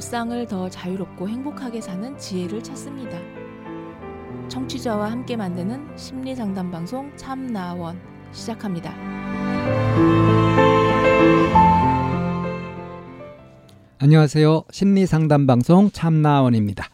일상을 0.00 0.46
더 0.46 0.70
자유롭고 0.70 1.28
행복하게 1.28 1.82
사는 1.82 2.16
지혜를 2.16 2.62
찾습니다. 2.62 3.18
청취자와 4.48 5.10
함께 5.10 5.36
만드는 5.36 5.94
심리 5.98 6.34
상담 6.34 6.70
방송 6.70 7.14
참나원 7.18 8.00
시작합니다. 8.32 8.94
안녕하세요. 13.98 14.64
심리 14.70 15.04
상담 15.04 15.46
방송 15.46 15.90
참나원입니다. 15.90 16.88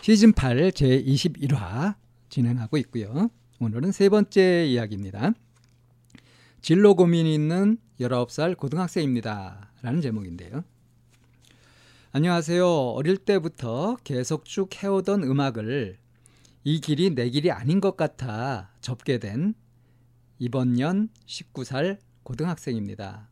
시즌 0.00 0.32
8 0.32 0.72
제 0.72 1.04
21화 1.04 1.94
진행하고 2.30 2.78
있고요. 2.78 3.28
오늘은 3.60 3.92
세 3.92 4.08
번째 4.08 4.64
이야기입니다. 4.64 5.32
진로 6.62 6.94
고민이 6.94 7.34
있는 7.34 7.76
19살 8.00 8.56
고등학생입니다. 8.56 9.72
라는 9.82 10.00
제목인데요. 10.00 10.64
안녕하세요. 12.16 12.64
어릴 12.64 13.16
때부터 13.16 13.96
계속 14.04 14.44
쭉 14.44 14.70
해오던 14.80 15.24
음악을 15.24 15.98
이 16.62 16.80
길이 16.80 17.12
내 17.12 17.28
길이 17.28 17.50
아닌 17.50 17.80
것 17.80 17.96
같아 17.96 18.70
접게 18.80 19.18
된 19.18 19.52
이번 20.38 20.74
년 20.74 21.08
19살 21.26 21.98
고등학생입니다. 22.22 23.28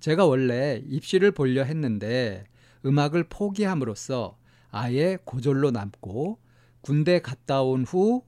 제가 0.00 0.24
원래 0.24 0.82
입시를 0.86 1.30
보려 1.30 1.62
했는데 1.62 2.44
음악을 2.86 3.24
포기함으로써 3.28 4.38
아예 4.70 5.18
고졸로 5.26 5.70
남고 5.70 6.38
군대 6.80 7.20
갔다 7.20 7.60
온 7.60 7.84
후 7.84 8.22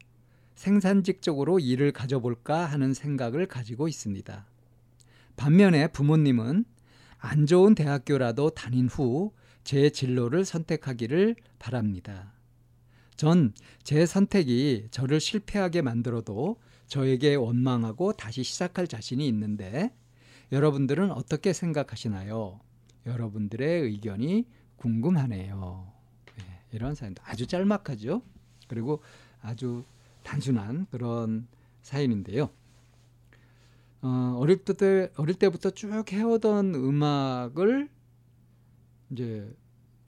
생산직 0.55 1.23
쪽으로 1.23 1.61
일을 1.61 1.93
가져볼까 1.93 2.67
하는 2.67 2.93
생각을 2.93 3.47
가지고 3.47 3.89
있습니다. 3.89 4.45
반면에 5.37 5.87
부모님은 5.89 6.67
안 7.17 7.47
좋은 7.47 7.75
대학교라도 7.75 8.51
다닌 8.51 8.87
후 8.87 9.33
제 9.65 9.91
진로를 9.91 10.45
선택하기를 10.45 11.37
바랍니다. 11.59 12.33
전 13.17 13.53
제 13.89 14.05
선택이 14.05 14.89
저를 14.91 15.19
실패하게 15.19 15.81
만들어도 15.81 16.57
저에게 16.89 17.37
원망하고 17.37 18.13
다시 18.13 18.43
시작할 18.43 18.87
자신이 18.87 19.27
있는데 19.29 19.95
여러분들은 20.53 21.11
어떻게 21.11 21.55
생각하시나요? 21.55 22.61
여러분들의 23.07 23.83
의견이 23.85 24.45
궁금하네요. 24.77 25.91
네, 26.37 26.45
이런 26.73 26.95
사연도 26.95 27.23
아주 27.25 27.47
짤막하죠. 27.47 28.21
그리고 28.69 29.03
아주 29.41 29.85
단순한 30.23 30.87
그런 30.91 31.49
사연인데요. 31.81 32.51
어, 34.03 34.37
어릴 34.39 34.59
때 34.65 35.11
어릴 35.17 35.35
때부터 35.35 35.71
쭉 35.71 36.13
해오던 36.13 36.75
음악을 36.75 37.89
이제 39.11 39.55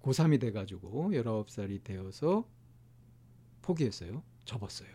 고3이 0.03 0.41
돼가지고 0.41 1.11
19살이 1.11 1.83
되어서 1.85 2.49
포기했어요. 3.63 4.23
접었어요. 4.45 4.89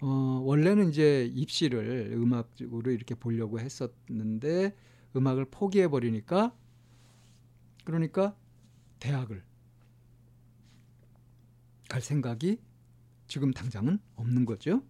어, 0.00 0.42
원래는 0.44 0.90
이제 0.90 1.24
입시를 1.34 2.12
음악으로 2.12 2.90
이렇게 2.90 3.14
보려고 3.14 3.58
했었는데 3.58 4.76
음악을 5.16 5.46
포기해 5.46 5.88
버리니까 5.88 6.54
그러니까 7.84 8.36
대학을 8.98 9.42
갈 11.88 12.00
생각이 12.00 12.60
지금 13.28 13.52
당장은 13.52 13.98
없는 14.16 14.44
거죠. 14.44 14.82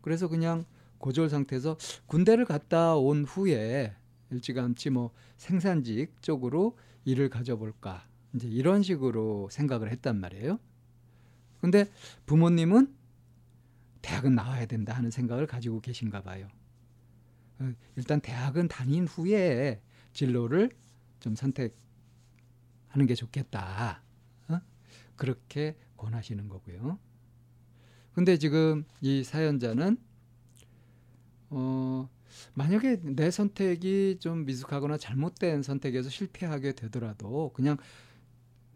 그래서 0.00 0.28
그냥 0.28 0.64
고졸 0.98 1.28
상태에서 1.28 1.76
군대를 2.06 2.44
갔다 2.44 2.94
온 2.96 3.24
후에 3.24 3.94
일찌감치 4.30 4.90
뭐 4.90 5.12
생산직 5.36 6.22
쪽으로 6.22 6.76
일을 7.04 7.28
가져볼까 7.28 8.06
이제 8.34 8.48
이런 8.48 8.82
식으로 8.82 9.48
생각을 9.50 9.90
했단 9.92 10.18
말이에요. 10.20 10.58
근데 11.60 11.90
부모님은 12.26 12.94
대학은 14.02 14.34
나와야 14.34 14.66
된다 14.66 14.92
하는 14.92 15.10
생각을 15.10 15.46
가지고 15.46 15.80
계신가 15.80 16.22
봐요. 16.22 16.48
어, 17.58 17.72
일단 17.96 18.20
대학은 18.20 18.68
다닌 18.68 19.06
후에 19.06 19.80
진로를 20.12 20.70
좀 21.20 21.34
선택하는 21.34 21.74
게 23.06 23.14
좋겠다. 23.14 24.02
어? 24.48 24.60
그렇게 25.16 25.76
권하시는 25.96 26.48
거고요. 26.48 26.98
근데 28.12 28.36
지금 28.36 28.84
이 29.00 29.24
사연자는 29.24 29.96
어 31.50 32.08
만약에 32.54 33.00
내 33.02 33.30
선택이 33.30 34.18
좀 34.20 34.44
미숙하거나 34.44 34.98
잘못된 34.98 35.62
선택에서 35.62 36.08
실패하게 36.10 36.72
되더라도 36.72 37.52
그냥 37.54 37.76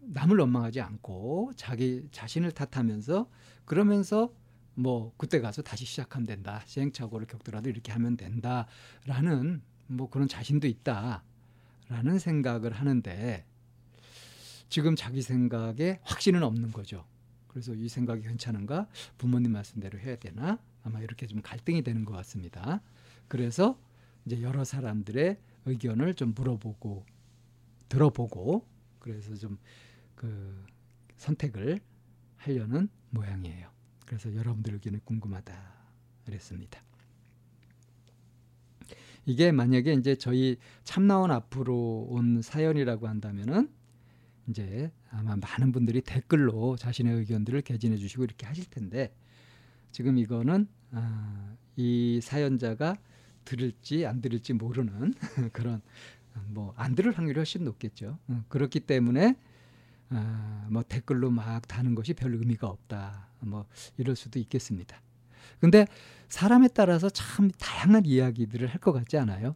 남을 0.01 0.37
원망하지 0.37 0.81
않고 0.81 1.51
자기 1.55 2.07
자신을 2.11 2.51
탓하면서 2.51 3.29
그러면서 3.65 4.33
뭐 4.73 5.13
그때 5.17 5.41
가서 5.41 5.61
다시 5.61 5.85
시작하면 5.85 6.25
된다. 6.25 6.61
시행착오를 6.65 7.27
겪더라도 7.27 7.69
이렇게 7.69 7.91
하면 7.91 8.15
된다라는 8.17 9.61
뭐 9.87 10.09
그런 10.09 10.27
자신도 10.27 10.67
있다라는 10.67 12.19
생각을 12.19 12.71
하는데 12.73 13.45
지금 14.69 14.95
자기 14.95 15.21
생각에 15.21 15.99
확신은 16.03 16.43
없는 16.43 16.71
거죠. 16.71 17.05
그래서 17.47 17.73
이 17.73 17.89
생각이 17.89 18.21
괜찮은가? 18.21 18.87
부모님 19.17 19.51
말씀대로 19.51 19.99
해야 19.99 20.15
되나? 20.15 20.59
아마 20.83 21.01
이렇게 21.01 21.27
좀 21.27 21.41
갈등이 21.41 21.81
되는 21.81 22.05
것 22.05 22.13
같습니다. 22.13 22.81
그래서 23.29 23.79
이제 24.25 24.41
여러 24.41 24.65
사람들의 24.65 25.39
의견을 25.65 26.15
좀 26.15 26.33
물어보고 26.35 27.05
들어보고 27.87 28.67
그래서 28.99 29.33
좀 29.35 29.57
그 30.19 30.65
선택을 31.15 31.79
하려는 32.35 32.89
모양이에요. 33.11 33.69
그래서 34.05 34.35
여러분들 34.35 34.73
의견이 34.73 34.99
궁금하다 35.05 35.55
그랬습니다. 36.25 36.83
이게 39.25 39.53
만약에 39.53 39.93
이제 39.93 40.15
저희 40.15 40.57
참나원 40.83 41.31
앞으로 41.31 42.07
온 42.09 42.41
사연이라고 42.41 43.07
한다면은 43.07 43.69
이제 44.49 44.91
아마 45.09 45.37
많은 45.37 45.71
분들이 45.71 46.01
댓글로 46.01 46.75
자신의 46.75 47.15
의견들을 47.15 47.61
개진해 47.61 47.95
주시고 47.95 48.25
이렇게 48.25 48.45
하실 48.45 48.65
텐데 48.65 49.15
지금 49.93 50.17
이거는 50.17 50.67
아, 50.91 51.55
이 51.77 52.19
사연자가 52.21 52.97
들을지 53.49 54.05
안 54.05 54.21
들을지 54.21 54.53
모르는 54.53 55.13
그런 55.53 55.81
뭐 56.49 56.73
안 56.77 56.95
들을 56.95 57.11
확률이 57.17 57.37
훨씬 57.39 57.63
높겠죠. 57.65 58.17
어, 58.27 58.43
그렇기 58.49 58.81
때문에 58.81 59.35
아, 60.11 60.67
뭐 60.69 60.83
댓글로 60.83 61.29
막 61.31 61.67
다는 61.67 61.95
것이 61.95 62.13
별 62.13 62.33
의미가 62.35 62.67
없다. 62.67 63.27
뭐 63.41 63.65
이럴 63.97 64.15
수도 64.15 64.39
있겠습니다. 64.39 65.01
근데 65.59 65.85
사람에 66.29 66.67
따라서 66.69 67.09
참 67.09 67.49
다양한 67.59 68.05
이야기들을 68.05 68.67
할 68.67 68.79
것 68.79 68.93
같지 68.93 69.17
않아요? 69.17 69.55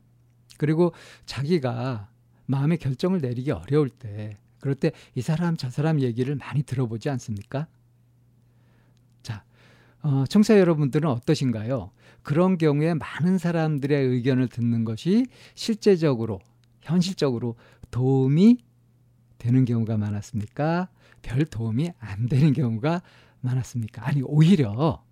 그리고 0.57 0.93
자기가 1.25 2.09
마음의 2.45 2.77
결정을 2.79 3.19
내리기 3.21 3.51
어려울 3.51 3.89
때 3.89 4.37
그럴 4.59 4.75
때 4.75 4.91
이 5.15 5.21
사람 5.21 5.57
저 5.57 5.69
사람 5.69 6.01
얘기를 6.01 6.35
많이 6.35 6.63
들어보지 6.63 7.09
않습니까? 7.09 7.67
자, 10.03 10.09
어, 10.09 10.25
청취자 10.28 10.59
여러분들은 10.59 11.09
어떠신가요? 11.09 11.91
그런 12.22 12.58
경우에 12.58 12.94
많은 12.94 13.38
사람들의 13.38 14.06
의견을 14.06 14.50
듣는 14.50 14.84
것이 14.84 15.25
실제적으로 15.56 16.40
현실적으로 16.81 17.56
도움이 17.90 18.58
되는 19.38 19.66
경우가 19.66 19.97
많았습니까? 19.97 20.90
별 21.22 21.46
도움이 21.46 21.91
안 22.00 22.28
되는 22.28 22.53
경우가 22.53 23.02
많았습니까? 23.41 24.06
아니 24.06 24.22
오히려 24.22 25.03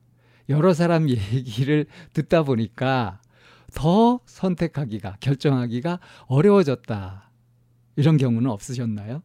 여러 0.50 0.74
사람 0.74 1.09
얘기를 1.09 1.85
듣다 2.13 2.44
보니까 2.44 3.22
더 3.73 4.20
선택하기가 4.26 5.17
결정하기가 5.22 5.99
어려워졌다. 6.28 7.32
이런 7.96 8.17
경우는 8.17 8.49
없으셨나요? 8.49 9.22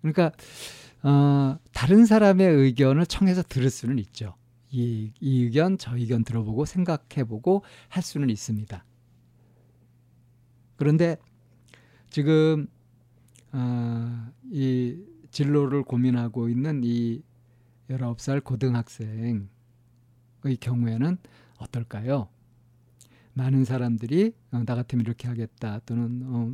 그러니까 0.00 0.32
어, 1.02 1.58
다른 1.72 2.04
사람의 2.04 2.46
의견을 2.46 3.06
청해서 3.06 3.42
들을 3.42 3.70
수는 3.70 3.98
있죠. 3.98 4.34
이, 4.70 5.12
이 5.20 5.44
의견, 5.44 5.78
저 5.78 5.96
의견 5.96 6.24
들어보고 6.24 6.64
생각해보고 6.64 7.62
할 7.88 8.02
수는 8.02 8.30
있습니다. 8.30 8.84
그런데 10.76 11.16
지금 12.10 12.68
어, 13.52 14.30
이 14.50 14.96
진로를 15.30 15.82
고민하고 15.82 16.48
있는 16.48 16.82
이 16.84 17.22
19살 17.90 18.44
고등학생의 18.44 19.46
경우에는 20.60 21.18
어떨까요? 21.58 22.28
많은 23.34 23.64
사람들이 23.64 24.32
어, 24.52 24.62
나 24.64 24.74
같으면 24.74 25.04
이렇게 25.04 25.28
하겠다 25.28 25.80
또는 25.86 26.22
어, 26.24 26.52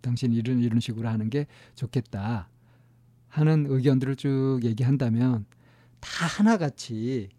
당신 0.00 0.32
이런 0.32 0.60
이런 0.60 0.80
식으로 0.80 1.08
하는 1.08 1.30
게 1.30 1.46
좋겠다 1.74 2.48
하는 3.34 3.66
의견들을 3.68 4.14
쭉 4.14 4.60
얘기한다면 4.62 5.44
다 5.98 6.26
하나같이 6.26 7.30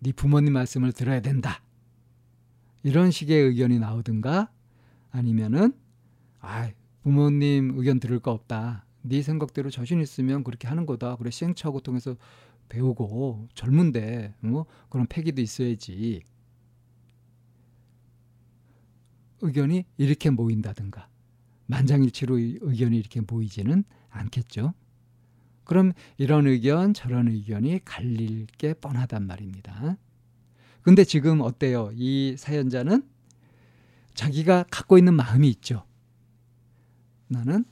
네 0.00 0.12
부모님 0.12 0.52
말씀을 0.54 0.92
들어야 0.92 1.20
된다. 1.20 1.62
이런 2.82 3.12
식의 3.12 3.44
의견이 3.44 3.78
나오든가 3.78 4.50
아니면은 5.12 5.72
아 6.40 6.68
부모님 7.04 7.74
의견 7.76 8.00
들을 8.00 8.18
거 8.18 8.32
없다. 8.32 8.86
네 9.02 9.22
생각대로 9.22 9.70
자신 9.70 10.00
있으면 10.00 10.42
그렇게 10.42 10.66
하는 10.66 10.84
거다. 10.84 11.14
그래 11.14 11.30
시행착오 11.30 11.80
통해서 11.80 12.16
배우고 12.68 13.50
젊은데 13.54 14.34
뭐 14.40 14.66
그런 14.88 15.06
패기도 15.06 15.40
있어야지. 15.40 16.24
의견이 19.42 19.84
이렇게 19.96 20.30
모인다든가 20.30 21.08
만장일치로 21.66 22.36
의견이 22.36 22.98
이렇게 22.98 23.20
모이지는 23.20 23.84
않겠죠. 24.10 24.74
그럼 25.68 25.92
이런 26.16 26.46
의견 26.46 26.94
저런 26.94 27.28
의견이 27.28 27.84
갈릴 27.84 28.46
게 28.46 28.72
뻔하단 28.72 29.26
말입니다. 29.26 29.98
근데 30.80 31.04
지금 31.04 31.42
어때요? 31.42 31.90
이 31.94 32.36
사연자는 32.38 33.06
자기가 34.14 34.64
갖고 34.70 34.96
있는 34.96 35.12
마음이 35.12 35.46
있죠. 35.50 35.84
나는 37.28 37.66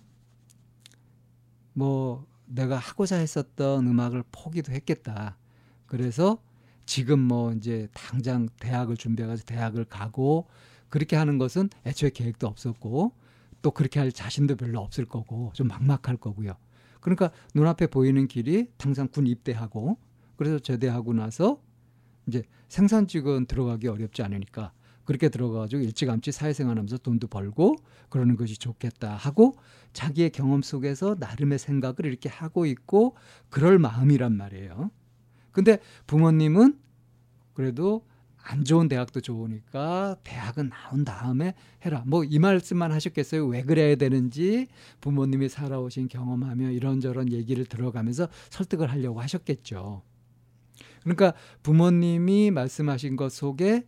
뭐 1.72 2.26
내가 2.44 2.76
하고자 2.76 3.16
했었던 3.16 3.86
음악을 3.86 4.24
포기도 4.30 4.72
했겠다. 4.72 5.38
그래서 5.86 6.38
지금 6.84 7.18
뭐 7.18 7.54
이제 7.54 7.88
당장 7.94 8.46
대학을 8.60 8.98
준비해가지고 8.98 9.46
대학을 9.46 9.86
가고 9.86 10.46
그렇게 10.90 11.16
하는 11.16 11.38
것은 11.38 11.70
애초에 11.86 12.10
계획도 12.10 12.46
없었고 12.46 13.12
또 13.62 13.70
그렇게 13.70 14.00
할 14.00 14.12
자신도 14.12 14.56
별로 14.56 14.80
없을 14.80 15.06
거고 15.06 15.50
좀 15.54 15.68
막막할 15.68 16.18
거고요. 16.18 16.56
그러니까 17.06 17.30
눈앞에 17.54 17.86
보이는 17.86 18.26
길이 18.26 18.68
당장 18.78 19.06
군 19.06 19.28
입대하고 19.28 19.96
그래서 20.34 20.58
제대하고 20.58 21.12
나서 21.12 21.62
이제 22.26 22.42
생산직은 22.66 23.46
들어가기 23.46 23.86
어렵지 23.86 24.22
않으니까 24.24 24.72
그렇게 25.04 25.28
들어가가지고 25.28 25.82
일찌감치 25.82 26.32
사회생활하면서 26.32 26.98
돈도 26.98 27.28
벌고 27.28 27.76
그러는 28.08 28.34
것이 28.34 28.58
좋겠다 28.58 29.14
하고 29.14 29.54
자기의 29.92 30.30
경험 30.30 30.62
속에서 30.62 31.14
나름의 31.20 31.60
생각을 31.60 32.06
이렇게 32.06 32.28
하고 32.28 32.66
있고 32.66 33.14
그럴 33.50 33.78
마음이란 33.78 34.36
말이에요. 34.36 34.90
근데 35.52 35.78
부모님은 36.08 36.76
그래도 37.54 38.04
안 38.48 38.64
좋은 38.64 38.86
대학도 38.88 39.20
좋으니까 39.20 40.16
대학은 40.22 40.68
나온 40.68 41.04
다음에 41.04 41.54
해라. 41.84 42.04
뭐 42.06 42.22
이 42.24 42.38
말씀만 42.38 42.92
하셨겠어요. 42.92 43.46
왜 43.46 43.62
그래야 43.62 43.96
되는지 43.96 44.68
부모님이 45.00 45.48
살아오신 45.48 46.08
경험하며 46.08 46.70
이런저런 46.70 47.32
얘기를 47.32 47.64
들어가면서 47.64 48.28
설득을 48.50 48.90
하려고 48.90 49.20
하셨겠죠. 49.20 50.02
그러니까 51.02 51.34
부모님이 51.62 52.50
말씀하신 52.50 53.16
것 53.16 53.32
속에 53.32 53.86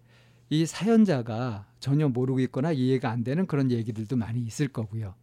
이 0.50 0.66
사연자가 0.66 1.66
전혀 1.78 2.08
모르고 2.08 2.40
있거나 2.40 2.72
이해가 2.72 3.11
안 3.11 3.22
되는 3.22 3.46
그런 3.46 3.70
얘기들도 3.70 4.16
많이 4.16 4.40
있을 4.40 4.69
거고요. 4.69 5.14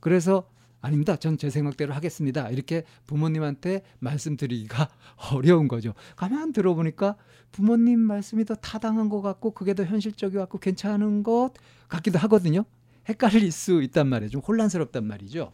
그래서 0.00 0.48
아닙니다. 0.80 1.16
전 1.16 1.36
제 1.36 1.50
생각대로 1.50 1.92
하겠습니다. 1.94 2.48
이렇게 2.50 2.84
부모님한테 3.06 3.82
말씀드리기가 4.00 4.88
어려운 5.32 5.68
거죠. 5.68 5.94
가만 6.16 6.52
들어보니까 6.52 7.16
부모님 7.52 8.00
말씀이 8.00 8.44
더 8.44 8.54
타당한 8.54 9.08
것 9.08 9.22
같고 9.22 9.52
그게 9.52 9.74
더 9.74 9.84
현실적이 9.84 10.36
같고 10.36 10.58
괜찮은 10.58 11.22
것 11.22 11.50
같기도 11.88 12.18
하거든요. 12.20 12.64
헷갈릴 13.08 13.50
수 13.52 13.82
있단 13.82 14.06
말이에요. 14.08 14.30
좀 14.30 14.40
혼란스럽단 14.40 15.04
말이죠. 15.04 15.52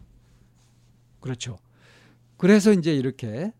그렇죠. 1.19 1.57
그래서 2.37 2.73
이제 2.73 2.93
이렇게 2.93 3.53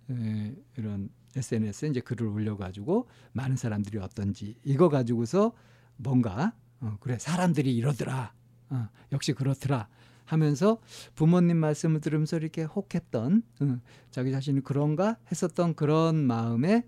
이런 0.77 1.09
SNS에 1.35 1.89
이제 1.89 1.99
글을 2.01 2.27
올려가지고 2.27 3.07
많은 3.33 3.55
사람들이 3.55 3.97
어떤지 3.99 4.57
이거 4.63 4.89
가지고서 4.89 5.53
뭔가 5.97 6.53
어, 6.81 6.97
그래 6.99 7.17
사람들이 7.17 7.73
이러더라 7.75 8.33
어, 8.69 8.87
역시 9.11 9.33
그렇더라 9.33 9.87
하면서 10.25 10.79
부모님 11.15 11.57
말씀을 11.57 12.01
들으면서 12.01 12.37
이렇게 12.37 12.63
혹했던 12.63 13.43
어, 13.61 13.79
자기 14.11 14.31
자신이 14.31 14.61
그런가 14.61 15.17
했었던 15.31 15.75
그런 15.75 16.15
마음에 16.25 16.87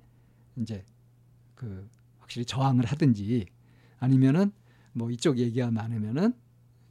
이제 0.57 0.83
그 1.55 1.87
확실히 2.19 2.45
저항을 2.45 2.85
하든지 2.85 3.45
아니면은 3.99 4.51
뭐 4.93 5.11
이쪽 5.11 5.37
얘기가 5.37 5.71
많으면은 5.71 6.33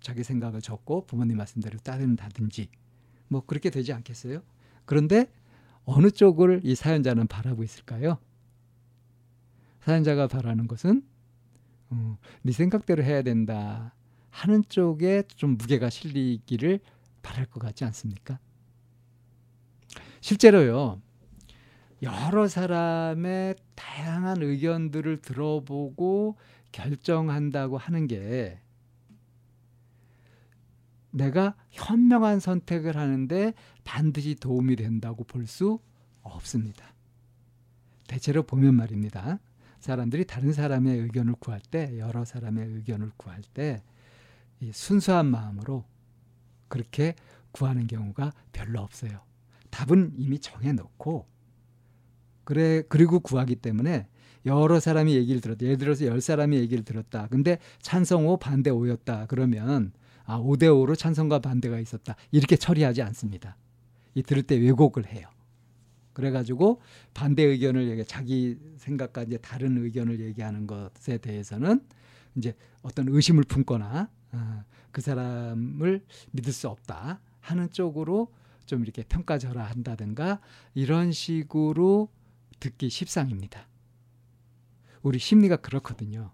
자기 0.01 0.23
생각을 0.23 0.61
적고 0.61 1.07
부모님 1.07 1.37
말씀대로 1.37 1.79
따른다든지 1.79 2.69
뭐 3.29 3.45
그렇게 3.45 3.71
되지 3.71 3.93
않겠어요? 3.93 4.43
그런데 4.85 5.31
어느 5.85 6.11
쪽을 6.11 6.61
이 6.65 6.75
사연자는 6.75 7.27
바라고 7.27 7.65
있을까요? 7.65 8.19
사연자가 9.81 10.27
바라는 10.29 10.67
것은 10.69 11.03
어, 11.91 12.19
네 12.43 12.53
생각대로 12.53 13.03
해야 13.03 13.23
된다 13.23 13.95
하는 14.37 14.63
쪽에 14.69 15.23
좀 15.35 15.57
무게가 15.57 15.89
실리기를 15.89 16.81
바랄 17.23 17.47
것 17.47 17.59
같지 17.59 17.85
않습니까? 17.87 18.39
실제로요. 20.21 21.01
여러 22.03 22.47
사람의 22.47 23.55
다양한 23.75 24.43
의견들을 24.43 25.23
들어보고 25.23 26.37
결정한다고 26.71 27.79
하는 27.79 28.07
게 28.07 28.61
내가 31.11 31.57
현명한 31.71 32.41
선택을 32.41 32.99
하는데 32.99 33.55
반드시 33.85 34.35
도움이 34.35 34.77
된다고 34.77 35.25
볼 35.25 35.47
수 35.47 35.81
없습니다. 36.21 36.85
대체로 38.07 38.43
보면 38.43 38.75
말입니다. 38.75 39.39
사람들이 39.79 40.27
다른 40.27 40.53
사람의 40.53 40.99
의견을 40.99 41.37
구할 41.39 41.61
때, 41.61 41.99
여러 41.99 42.27
사람의 42.27 42.67
의견을 42.67 43.13
구할 43.17 43.41
때, 43.55 43.83
순수한 44.73 45.27
마음으로 45.27 45.85
그렇게 46.69 47.15
구하는 47.53 47.87
경우가 47.87 48.33
별로 48.53 48.81
없어요. 48.81 49.21
답은 49.71 50.15
이미 50.17 50.39
정해놓고, 50.39 51.27
그래, 52.45 52.83
그리고 52.89 53.21
구하기 53.21 53.57
때문에 53.57 54.09
여러 54.47 54.79
사람이 54.79 55.15
얘기를 55.15 55.41
들었다. 55.41 55.65
예를 55.65 55.79
들어서 55.79 56.07
열 56.07 56.21
사람이 56.21 56.57
얘기를 56.57 56.85
들었다. 56.85 57.27
근데 57.29 57.59
찬성 57.83 58.29
5, 58.29 58.39
반대 58.39 58.71
5였다. 58.71 59.27
그러면 59.27 59.93
아, 60.25 60.39
5대 60.39 60.65
5로 60.65 60.97
찬성과 60.97 61.41
반대가 61.41 61.79
있었다. 61.79 62.17
이렇게 62.31 62.57
처리하지 62.57 63.03
않습니다. 63.03 63.57
이 64.15 64.23
들을 64.23 64.43
때 64.43 64.57
왜곡을 64.57 65.07
해요. 65.07 65.29
그래가지고 66.13 66.81
반대 67.13 67.43
의견을 67.43 67.91
얘기, 67.91 68.05
자기 68.05 68.57
생각과 68.79 69.25
이제 69.25 69.37
다른 69.37 69.77
의견을 69.83 70.21
얘기하는 70.21 70.67
것에 70.67 71.19
대해서는 71.19 71.81
이제 72.37 72.55
어떤 72.83 73.09
의심을 73.09 73.45
품거나 73.45 74.09
어, 74.33 74.65
그 74.91 75.01
사람을 75.01 76.05
믿을 76.33 76.53
수 76.53 76.69
없다 76.69 77.21
하는 77.41 77.71
쪽으로 77.71 78.33
좀 78.67 78.83
이렇게 78.83 79.03
평가절하한다든가 79.05 80.41
이런 80.75 81.13
식으로 81.13 82.11
듣기 82.61 82.91
십상입니다. 82.91 83.69
우리 85.03 85.19
심리가 85.19 85.57
그렇거든요. 85.57 86.33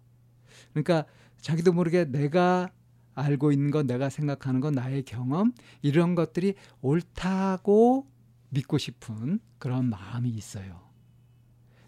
그러니까 0.70 1.04
자기도 1.40 1.72
모르게 1.72 2.06
내가 2.06 2.70
알고 3.14 3.52
있는 3.52 3.70
것, 3.70 3.84
내가 3.84 4.08
생각하는 4.08 4.60
것, 4.60 4.72
나의 4.72 5.02
경험 5.02 5.52
이런 5.82 6.14
것들이 6.14 6.54
옳다고 6.80 8.06
믿고 8.48 8.78
싶은 8.78 9.40
그런 9.58 9.90
마음이 9.90 10.30
있어요. 10.30 10.80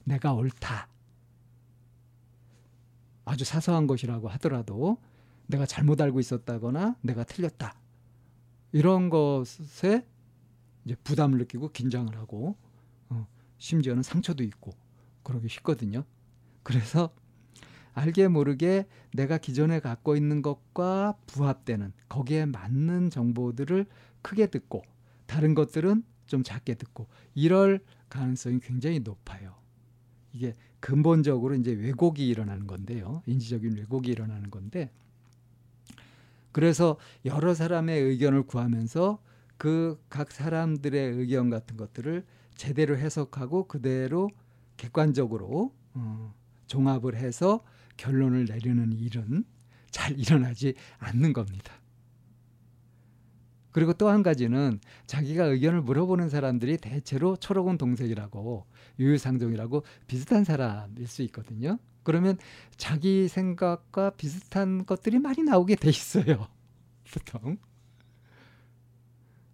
내가 0.04 0.34
옳다. 0.34 0.88
아주 3.25 3.44
사소한 3.44 3.87
것이라고 3.87 4.28
하더라도 4.28 4.99
내가 5.47 5.67
잘못 5.67 6.01
알고 6.01 6.21
있었다거나 6.21 6.97
내가 7.03 7.25
틀렸다. 7.25 7.75
이런 8.73 9.11
것에 9.11 10.07
이제 10.85 10.97
부담을 11.05 11.39
느끼고 11.39 11.71
긴장을 11.73 12.15
하고 12.17 12.57
어, 13.09 13.27
심지어는 13.59 14.03
상처도 14.03 14.43
있고 14.43 14.73
그러기 15.23 15.49
쉽거든요. 15.49 16.05
그래서 16.63 17.15
알게 17.93 18.29
모르게 18.29 18.87
내가 19.13 19.39
기존에 19.39 19.79
갖고 19.81 20.17
있는 20.17 20.43
것과 20.43 21.17
부합되는 21.27 21.93
거기에 22.09 22.47
맞는 22.47 23.11
정보들을 23.11 23.87
크게 24.23 24.49
듣고 24.49 24.83
다른 25.27 25.55
것들은 25.55 26.03
좀 26.27 26.43
작게 26.43 26.75
듣고 26.75 27.07
이럴 27.35 27.81
가능성이 28.09 28.59
굉장히 28.61 29.01
높아요. 29.01 29.55
이게 30.33 30.55
근본적으로 30.81 31.55
이제 31.55 31.71
왜곡이 31.73 32.27
일어나는 32.27 32.67
건데요. 32.67 33.23
인지적인 33.27 33.77
왜곡이 33.77 34.11
일어나는 34.11 34.51
건데 34.51 34.91
그래서 36.54 36.96
여러 37.26 37.52
사람의 37.52 38.00
의견을 38.00 38.44
구하면서 38.44 39.18
그 39.58 39.99
각 40.08 40.30
사람들의 40.30 41.16
의견 41.16 41.50
같은 41.50 41.76
것들을 41.76 42.25
제대로 42.56 42.96
해석하고 42.96 43.66
그대로 43.66 44.30
객관적으로 44.76 45.75
어, 45.94 46.34
종합을 46.66 47.16
해서 47.16 47.64
결론을 47.96 48.46
내리는 48.46 48.92
일은 48.92 49.44
잘 49.90 50.18
일어나지 50.18 50.75
않는 50.99 51.32
겁니다. 51.32 51.73
그리고 53.75 53.93
또 53.93 54.09
한 54.09 54.23
가지는 54.23 54.78
자기가 55.09 55.47
의견을 55.47 55.83
물어보는 55.83 56.28
사람들이 56.28 56.76
대체로 56.76 57.35
초록은 57.37 57.76
동색이라고 57.76 58.66
유유상종이라고 59.00 59.83
비슷한 60.07 60.45
사람일 60.45 61.09
수 61.09 61.23
있거든요. 61.23 61.81
그러면 62.04 62.38
자기 62.76 63.26
생각과 63.26 64.11
비슷한 64.11 64.87
것들이 64.87 65.19
많이 65.19 65.43
나오게 65.43 65.75
돼 65.75 65.88
있어요. 65.88 66.47
보통. 67.12 67.59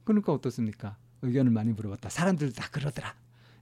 그러니까 0.05 0.35
어떻습니까? 0.35 0.99
의견을 1.23 1.51
많이 1.51 1.73
물어봤다. 1.73 2.11
사람들 2.11 2.53
다 2.53 2.69
그러더라. 2.69 3.15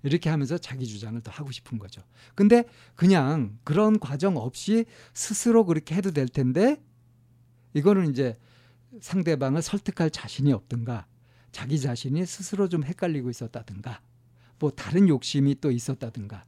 이렇게 0.02 0.28
하면서 0.28 0.58
자기 0.58 0.88
주장을 0.88 1.20
더 1.20 1.30
하고 1.30 1.52
싶은 1.52 1.78
거죠. 1.78 2.02
근데 2.34 2.64
그냥 2.96 3.56
그런 3.62 4.00
과정 4.00 4.36
없이 4.36 4.86
스스로 5.14 5.64
그렇게 5.64 5.94
해도 5.94 6.10
될 6.10 6.26
텐데 6.26 6.82
이거는 7.74 8.10
이제 8.10 8.36
상대방을 9.00 9.62
설득할 9.62 10.10
자신이 10.10 10.52
없든가 10.52 11.06
자기 11.52 11.80
자신이 11.80 12.24
스스로 12.26 12.68
좀 12.68 12.84
헷갈리고 12.84 13.30
있었다든가 13.30 14.00
뭐 14.58 14.70
다른 14.70 15.08
욕심이 15.08 15.54
또 15.60 15.70
있었다든가 15.70 16.44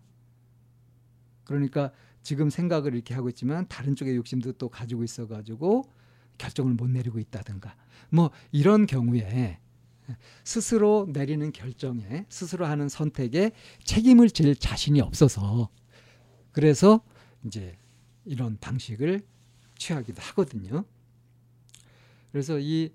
그러니까 1.44 1.92
지금 2.23 2.50
생각을 2.50 2.94
이렇게 2.94 3.14
하고 3.14 3.28
있지만 3.28 3.66
다른 3.68 3.97
쪽의 3.97 4.16
욕심도 4.16 4.52
또 4.52 4.68
가지고 4.68 5.04
있어 5.04 5.26
가지고 5.26 5.90
결정을 6.38 6.75
못 6.75 6.88
내리고 6.88 7.18
있다든가 7.18 7.75
뭐 8.11 8.30
이런 8.52 8.87
경우에 8.87 9.59
스스로 10.44 11.06
내리는 11.09 11.52
결정에 11.52 12.26
스스로 12.28 12.66
하는 12.66 12.88
선택에 12.88 13.52
책임을 13.85 14.30
질 14.30 14.54
자신이 14.56 15.00
없어서 15.00 15.70
그래서 16.52 17.02
이제 17.44 17.76
이런 18.25 18.59
방식을 18.59 19.23
취하기도 19.78 20.20
하거든요. 20.20 20.85
그래서 22.33 22.59
이 22.59 22.93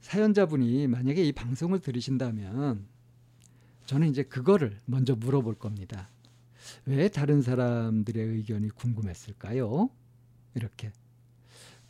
사연자분이 0.00 0.86
만약에 0.86 1.24
이 1.24 1.32
방송을 1.32 1.80
들으신다면 1.80 2.86
저는 3.86 4.08
이제 4.08 4.22
그거를 4.22 4.78
먼저 4.84 5.14
물어볼 5.14 5.54
겁니다. 5.54 6.08
왜 6.84 7.08
다른 7.08 7.42
사람들의 7.42 8.24
의견이 8.24 8.70
궁금했을까요? 8.70 9.88
이렇게 10.54 10.90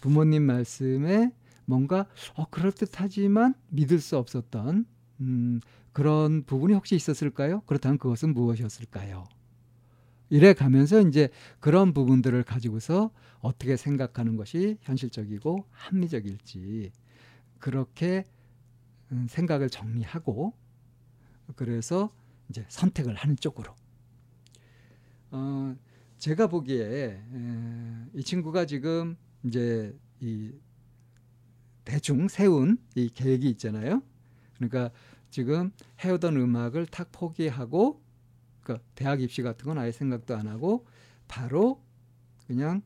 부모님 0.00 0.42
말씀에 0.42 1.32
뭔가 1.64 2.06
어 2.34 2.48
그럴듯하지만 2.48 3.54
믿을 3.68 3.98
수 4.00 4.16
없었던 4.18 4.86
음, 5.20 5.60
그런 5.92 6.44
부분이 6.44 6.74
혹시 6.74 6.94
있었을까요? 6.94 7.62
그렇다면 7.66 7.98
그것은 7.98 8.34
무엇이었을까요? 8.34 9.24
이래 10.28 10.52
가면서 10.54 11.00
이제 11.02 11.28
그런 11.60 11.92
부분들을 11.92 12.42
가지고서 12.42 13.10
어떻게 13.40 13.76
생각하는 13.76 14.36
것이 14.36 14.78
현실적이고 14.82 15.66
합리적일지 15.70 16.90
그렇게 17.58 18.24
음, 19.12 19.26
생각을 19.28 19.70
정리하고 19.70 20.52
그래서 21.54 22.12
이제 22.48 22.64
선택을 22.68 23.14
하는 23.14 23.36
쪽으로. 23.36 23.74
어, 25.30 25.76
제가 26.18 26.48
보기에 26.48 26.84
에, 26.84 28.06
이 28.14 28.22
친구가 28.22 28.66
지금 28.66 29.16
이제 29.44 29.96
이 30.20 30.52
대충 31.84 32.26
세운 32.26 32.78
이 32.96 33.08
계획이 33.08 33.48
있잖아요. 33.50 34.02
그러니까 34.56 34.90
지금 35.30 35.70
해오던 36.04 36.36
음악을 36.36 36.86
탁 36.86 37.12
포기하고 37.12 38.02
그 38.66 38.80
대학 38.96 39.20
입시 39.20 39.42
같은 39.42 39.64
건 39.64 39.78
아예 39.78 39.92
생각도 39.92 40.34
안 40.34 40.48
하고 40.48 40.84
바로 41.28 41.80
그냥 42.48 42.82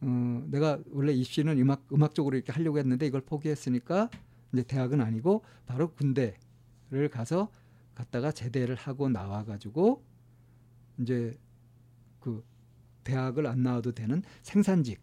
어, 0.00 0.44
내가 0.48 0.80
원래 0.90 1.12
입시는 1.12 1.60
음악 1.60 1.86
음악 1.92 2.12
쪽으로 2.12 2.36
이렇게 2.36 2.50
하려고 2.50 2.78
했는데 2.78 3.06
이걸 3.06 3.20
포기했으니까 3.20 4.10
이제 4.52 4.64
대학은 4.64 5.00
아니고 5.00 5.44
바로 5.64 5.92
군대를 5.92 7.08
가서 7.12 7.52
갔다가 7.94 8.32
제대를 8.32 8.74
하고 8.74 9.08
나와 9.08 9.44
가지고 9.44 10.04
이제 10.98 11.38
그 12.18 12.44
대학을 13.04 13.46
안 13.46 13.62
나와도 13.62 13.92
되는 13.92 14.24
생산직 14.42 15.00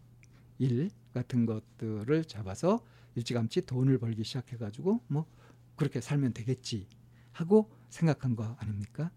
일 0.58 0.90
같은 1.14 1.46
것들을 1.46 2.26
잡아서 2.26 2.84
일찌감치 3.14 3.64
돈을 3.64 3.96
벌기 3.96 4.22
시작해 4.22 4.58
가지고 4.58 5.00
뭐 5.08 5.24
그렇게 5.76 6.02
살면 6.02 6.34
되겠지 6.34 6.88
하고 7.32 7.70
생각한 7.88 8.36
거 8.36 8.54
아닙니까? 8.60 9.10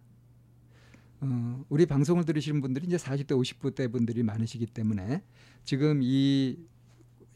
어, 1.21 1.65
우리 1.69 1.85
방송을 1.85 2.25
들으시는 2.25 2.61
분들이 2.61 2.85
이제 2.85 2.97
40대 2.97 3.29
50대 3.29 3.91
분들이 3.91 4.23
많으시기 4.23 4.67
때문에 4.67 5.23
지금 5.63 6.01
이 6.03 6.57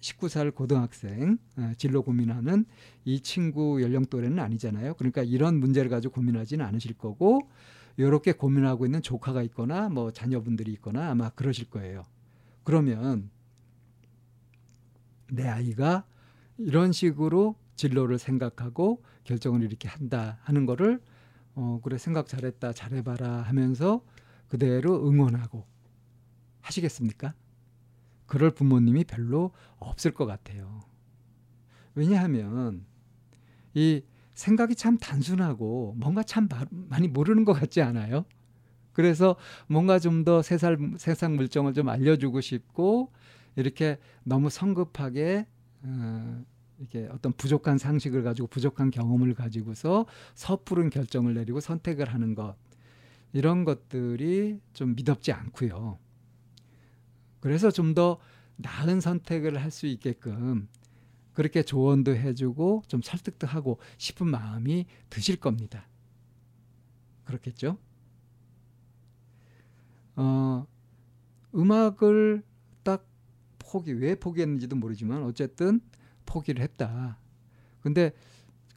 19살 0.02 0.54
고등학생 0.54 1.38
어, 1.58 1.72
진로 1.78 2.04
고민하는 2.04 2.66
이 3.06 3.22
친구 3.22 3.82
연령 3.82 4.06
또래는 4.06 4.40
아니잖아요. 4.40 4.96
그러니까 4.96 5.24
이런 5.24 5.60
문제를 5.60 5.90
가지고 5.90 6.16
고민하지는 6.16 6.66
않으실 6.66 6.94
거고 6.98 7.50
이렇게 7.98 8.32
고민하고 8.32 8.86
있는 8.86 9.02
조카가 9.02 9.42
있거나 9.44 9.90
뭐 9.90 10.12
자녀분들이 10.12 10.72
있거나 10.74 11.10
아마 11.10 11.30
그러실 11.30 11.70
거예요. 11.70 12.04
그러면 12.64 13.30
내 15.32 15.48
아이가 15.48 16.06
이런 16.58 16.92
식으로 16.92 17.56
진로를 17.76 18.20
생각하고 18.20 19.04
결정을 19.24 19.64
이렇게 19.64 19.88
한다 19.88 20.40
하는 20.44 20.66
거를 20.66 21.00
어 21.56 21.80
그래 21.84 21.98
생각 21.98 22.28
잘했다 22.28 22.74
잘해봐라 22.74 23.42
하면서 23.44 24.04
그대로 24.48 25.08
응원하고 25.08 25.66
하시겠습니까? 26.62 27.34
그럴 28.26 28.52
부모님이 28.52 29.04
별로 29.04 29.52
없을 29.80 30.12
것 30.12 30.26
같아요. 30.26 30.82
왜냐하면 31.96 32.86
이 33.74 34.02
생각이 34.34 34.76
참 34.76 34.98
단순하고 34.98 35.96
뭔가 35.98 36.24
참 36.24 36.48
많이 36.72 37.08
모르는 37.08 37.46
것 37.46 37.54
같지 37.54 37.82
않아요? 37.82 38.26
그래서 38.94 39.36
뭔가 39.68 40.00
좀 40.00 40.24
더 40.26 40.42
세상, 40.42 41.36
물정을 41.36 41.74
좀 41.74 41.90
알려주고 41.90 42.42
싶고 42.42 43.12
이렇게 43.56 43.98
너무 44.24 44.50
성급하게 44.50 45.48
어, 45.84 46.44
이렇게 46.82 47.08
어떤 47.12 47.32
부족한 47.34 47.78
상식을 47.78 48.24
가지고 48.24 48.48
부족한 48.48 48.90
경험을 48.90 49.36
가지고서 49.36 50.08
섣부른 50.34 50.90
결정을 50.90 51.36
내리고 51.36 51.60
선택을 51.60 52.12
하는 52.12 52.34
것 52.34 52.56
이런 53.34 53.64
것들이 53.64 54.60
좀 54.74 54.96
미덥지 54.96 55.32
않고요. 55.32 56.00
그래서 57.40 57.72
좀 57.72 57.94
더 57.94 58.20
나은 58.58 59.02
선택을 59.02 59.62
할 59.62 59.72
수 59.72 59.86
있게끔 59.88 60.68
그렇게 61.34 61.64
조언도 61.64 62.16
해주고 62.16 62.84
좀 62.88 63.02
설득도 63.02 63.48
하고 63.48 63.80
싶은 63.98 64.28
마음이 64.28 64.86
드실 65.10 65.38
겁니다. 65.38 65.88
그렇겠죠? 67.24 67.78
어, 70.16 70.66
음악을 71.56 72.44
딱 72.84 73.08
포기, 73.60 73.94
왜 73.94 74.16
포기했는지도 74.16 74.76
모르지만 74.76 75.24
어쨌든 75.24 75.80
포기를 76.32 76.64
했다. 76.64 77.18
근데 77.82 78.12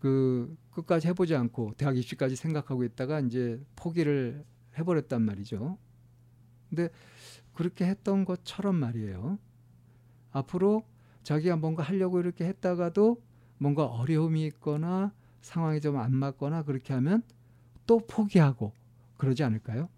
그 0.01 0.57
끝까지 0.73 1.09
해보지 1.09 1.35
않고 1.37 1.75
대학 1.77 1.97
입시까지 1.97 2.37
생각하고 2.37 2.85
있다가 2.85 3.21
이제 3.21 3.65
포기를 3.77 4.45
해버렸단 4.79 5.23
말이죠. 5.23 5.79
근데 6.69 6.89
그렇게 7.55 7.87
했던 7.87 8.25
것처럼 8.25 8.75
말이에요. 8.77 9.39
앞으로 10.33 10.83
자기가 11.23 11.57
뭔가 11.57 11.83
하려고 11.85 12.19
이렇게 12.21 12.45
했다가도 12.45 13.23
뭔가 13.59 13.87
어려움이 13.87 14.45
있거나 14.47 15.13
상황이 15.41 15.81
좀 15.81 15.97
안 15.97 16.15
맞거나 16.15 16.65
그렇게 16.65 16.93
하면 16.95 17.23
또 17.87 17.99
포기하고 18.01 18.73
그러지 19.17 19.45
않을까요? 19.45 19.89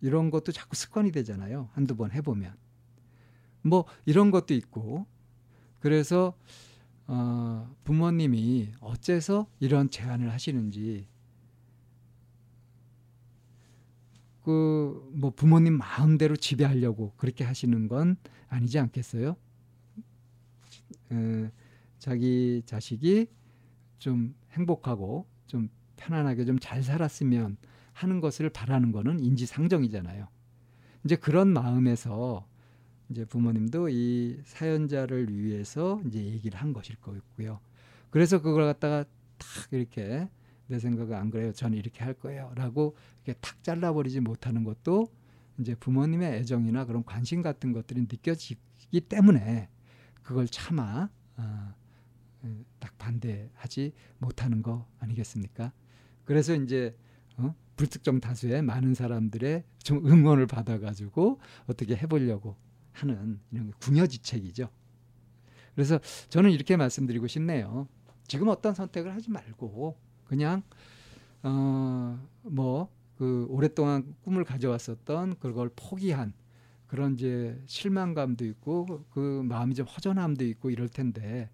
이런 0.00 0.30
것도 0.30 0.52
자꾸 0.52 0.74
습관이 0.76 1.12
되잖아요. 1.12 1.70
한두 1.72 1.96
번 1.96 2.10
해보면. 2.10 2.54
뭐 3.62 3.86
이런 4.04 4.30
것도 4.30 4.52
있고 4.54 5.06
그래서 5.84 6.32
어, 7.06 7.76
부모님이 7.84 8.70
어째서 8.80 9.46
이런 9.60 9.90
제안을 9.90 10.32
하시는지 10.32 11.06
그 14.42 15.10
뭐 15.12 15.30
부모님 15.30 15.76
마음대로 15.76 16.36
지배하려고 16.36 17.12
그렇게 17.18 17.44
하시는 17.44 17.86
건 17.86 18.16
아니지 18.48 18.78
않겠어요? 18.78 19.36
에, 21.12 21.50
자기 21.98 22.62
자식이 22.64 23.26
좀 23.98 24.34
행복하고 24.52 25.26
좀 25.46 25.68
편안하게 25.96 26.46
좀 26.46 26.58
잘 26.60 26.82
살았으면 26.82 27.58
하는 27.92 28.20
것을 28.22 28.48
바라는 28.48 28.90
거는 28.90 29.20
인지상정이잖아요. 29.20 30.28
이제 31.04 31.16
그런 31.16 31.48
마음에서 31.52 32.48
이제 33.10 33.24
부모님도 33.24 33.88
이 33.90 34.40
사연자를 34.44 35.34
위해서 35.36 36.00
이제 36.06 36.24
얘기를 36.24 36.58
한 36.58 36.72
것일 36.72 36.96
거고요. 36.96 37.60
그래서 38.10 38.40
그걸 38.40 38.64
갖다가 38.64 39.04
탁 39.38 39.72
이렇게 39.72 40.28
내 40.66 40.78
생각은 40.78 41.14
안 41.14 41.30
그래요. 41.30 41.52
저는 41.52 41.76
이렇게 41.76 42.02
할 42.04 42.14
거예요.라고 42.14 42.96
이렇게 43.24 43.38
탁 43.40 43.62
잘라버리지 43.62 44.20
못하는 44.20 44.64
것도 44.64 45.08
이제 45.58 45.74
부모님의 45.74 46.34
애정이나 46.34 46.84
그런 46.84 47.04
관심 47.04 47.42
같은 47.42 47.72
것들이 47.72 48.02
느껴지기 48.02 49.00
때문에 49.08 49.68
그걸 50.22 50.48
참아 50.48 51.10
어, 51.36 51.74
딱 52.78 52.98
반대하지 52.98 53.92
못하는 54.18 54.62
거 54.62 54.86
아니겠습니까? 54.98 55.72
그래서 56.24 56.54
이제 56.54 56.96
어? 57.36 57.54
불특정 57.76 58.20
다수의 58.20 58.62
많은 58.62 58.94
사람들의 58.94 59.64
좀 59.82 60.06
응원을 60.06 60.46
받아가지고 60.46 61.40
어떻게 61.66 61.96
해보려고 61.96 62.56
하는 62.94 63.40
이런 63.50 63.72
궁여지책이죠. 63.80 64.68
그래서 65.74 65.98
저는 66.28 66.50
이렇게 66.50 66.76
말씀드리고 66.76 67.26
싶네요. 67.26 67.88
지금 68.26 68.48
어떤 68.48 68.74
선택을 68.74 69.14
하지 69.14 69.30
말고 69.30 69.96
그냥 70.24 70.62
어뭐 71.42 72.88
그 73.16 73.46
오랫동안 73.50 74.14
꿈을 74.22 74.44
가져왔었던 74.44 75.38
그걸 75.38 75.70
포기한 75.76 76.32
그런 76.86 77.14
이제 77.14 77.60
실망감도 77.66 78.44
있고 78.46 79.04
그 79.10 79.42
마음이 79.44 79.74
좀 79.74 79.86
허전함도 79.86 80.44
있고 80.46 80.70
이럴 80.70 80.88
텐데 80.88 81.50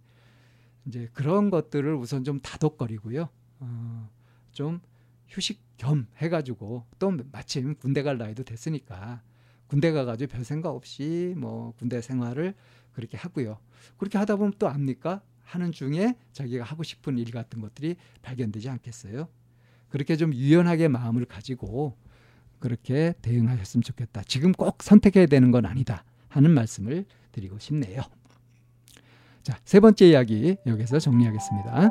이제 0.86 1.08
그런 1.12 1.50
것들을 1.50 1.94
우선 1.94 2.24
좀 2.24 2.40
다독거리고요. 2.40 3.28
어, 3.60 4.10
좀 4.52 4.80
휴식 5.28 5.62
겸 5.76 6.06
해가지고 6.16 6.86
또 6.98 7.12
마침 7.32 7.74
군대 7.76 8.02
갈 8.02 8.18
나이도 8.18 8.44
됐으니까 8.44 9.22
군대 9.70 9.92
가가지고 9.92 10.32
별 10.32 10.44
생각 10.44 10.70
없이 10.70 11.32
뭐 11.36 11.72
군대 11.78 12.00
생활을 12.00 12.54
그렇게 12.92 13.16
하고요. 13.16 13.58
그렇게 13.98 14.18
하다 14.18 14.34
보면 14.34 14.54
또 14.58 14.68
압니까? 14.68 15.22
하는 15.44 15.70
중에 15.70 16.16
자기가 16.32 16.64
하고 16.64 16.82
싶은 16.82 17.18
일 17.18 17.30
같은 17.30 17.60
것들이 17.60 17.94
발견되지 18.20 18.68
않겠어요? 18.68 19.28
그렇게 19.88 20.16
좀 20.16 20.34
유연하게 20.34 20.88
마음을 20.88 21.24
가지고 21.24 21.96
그렇게 22.58 23.14
대응하셨으면 23.22 23.82
좋겠다. 23.82 24.22
지금 24.24 24.50
꼭 24.50 24.82
선택해야 24.82 25.26
되는 25.26 25.52
건 25.52 25.64
아니다. 25.66 26.04
하는 26.28 26.50
말씀을 26.50 27.04
드리고 27.30 27.60
싶네요. 27.60 28.02
자, 29.44 29.56
세 29.64 29.78
번째 29.78 30.08
이야기 30.08 30.56
여기서 30.66 30.98
정리하겠습니다. 30.98 31.90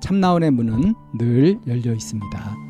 참나원의 0.00 0.50
문은 0.50 0.94
늘 1.18 1.58
열려 1.66 1.92
있습니다. 1.92 2.69